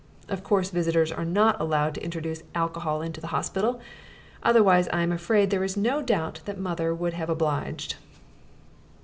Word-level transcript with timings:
(Of 0.29 0.43
course 0.43 0.71
visitors 0.71 1.11
are 1.11 1.23
not 1.25 1.61
allowed 1.61 1.93
to 1.93 2.03
introduce 2.03 2.41
alcohol 2.55 3.03
into 3.03 3.21
the 3.21 3.27
hospital 3.27 3.79
otherwise 4.41 4.87
I 4.91 5.03
am 5.03 5.11
afraid 5.11 5.51
there 5.51 5.63
is 5.63 5.77
no 5.77 6.01
doubt 6.01 6.41
that 6.45 6.57
mother 6.57 6.91
would 6.91 7.13
have 7.13 7.29
obliged.) 7.29 7.97